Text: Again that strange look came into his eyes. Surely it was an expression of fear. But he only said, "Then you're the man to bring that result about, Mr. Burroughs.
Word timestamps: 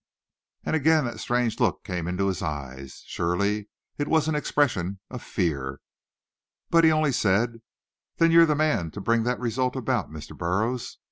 Again 0.65 1.05
that 1.05 1.19
strange 1.19 1.59
look 1.59 1.83
came 1.83 2.07
into 2.07 2.25
his 2.25 2.41
eyes. 2.41 3.03
Surely 3.05 3.69
it 3.99 4.07
was 4.07 4.27
an 4.27 4.33
expression 4.33 4.99
of 5.11 5.21
fear. 5.21 5.79
But 6.71 6.83
he 6.83 6.91
only 6.91 7.11
said, 7.11 7.61
"Then 8.17 8.31
you're 8.31 8.47
the 8.47 8.55
man 8.55 8.89
to 8.97 8.99
bring 8.99 9.21
that 9.25 9.39
result 9.39 9.75
about, 9.75 10.09
Mr. 10.09 10.35
Burroughs. 10.35 10.97